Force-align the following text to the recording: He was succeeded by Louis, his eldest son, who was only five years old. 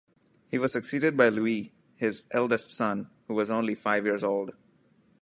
He 0.49 0.57
was 0.57 0.71
succeeded 0.71 1.15
by 1.15 1.29
Louis, 1.29 1.71
his 1.93 2.25
eldest 2.31 2.71
son, 2.71 3.11
who 3.27 3.35
was 3.35 3.51
only 3.51 3.75
five 3.75 4.03
years 4.05 4.23
old. 4.23 4.55